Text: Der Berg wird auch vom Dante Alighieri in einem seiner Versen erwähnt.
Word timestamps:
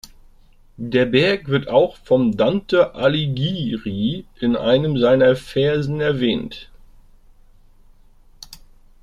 Der 0.77 1.05
Berg 1.05 1.47
wird 1.47 1.67
auch 1.67 1.95
vom 1.97 2.35
Dante 2.35 2.95
Alighieri 2.95 4.25
in 4.39 4.55
einem 4.55 4.97
seiner 4.97 5.35
Versen 5.35 6.01
erwähnt. 6.01 6.71